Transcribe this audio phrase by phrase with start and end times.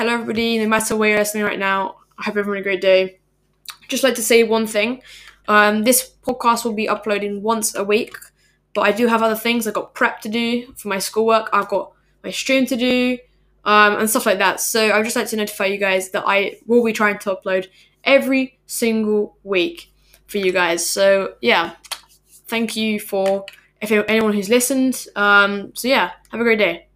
[0.00, 0.58] Hello, everybody.
[0.58, 3.20] No matter where you're listening right now, I hope everyone had a great day.
[3.86, 5.02] Just like to say one thing.
[5.46, 8.16] Um, this podcast will be uploading once a week,
[8.72, 9.66] but I do have other things.
[9.66, 11.50] I've got prep to do for my schoolwork.
[11.52, 11.92] I've got
[12.24, 13.18] my stream to do,
[13.66, 14.60] um, and stuff like that.
[14.60, 17.68] So I'd just like to notify you guys that I will be trying to upload
[18.02, 19.92] every single week
[20.28, 20.88] for you guys.
[20.88, 21.74] So yeah,
[22.46, 23.44] thank you for
[23.82, 25.08] if anyone who's listened.
[25.14, 26.86] Um, so yeah, have a great day.